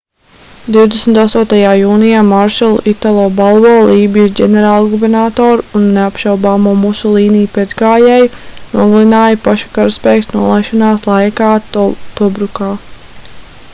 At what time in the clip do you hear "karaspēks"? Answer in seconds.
9.77-10.31